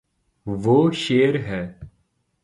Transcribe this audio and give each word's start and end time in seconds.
وہ 0.45 0.79
شیر 0.93 1.35
ہے 1.47 1.63